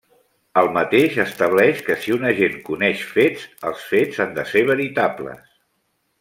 El 0.59 0.69
mateix 0.77 1.17
estableix 1.23 1.83
que 1.89 1.97
si 2.05 2.15
un 2.15 2.25
agent 2.31 2.55
coneix 2.71 3.03
fets, 3.11 3.45
els 3.73 3.85
fets 3.93 4.23
han 4.27 4.35
de 4.41 4.47
ser 4.55 4.65
veritables. 4.73 5.47